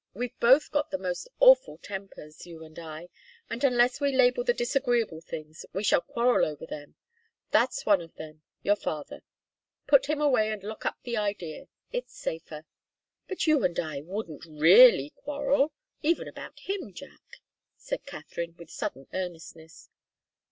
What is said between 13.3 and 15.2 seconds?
you and I wouldn't really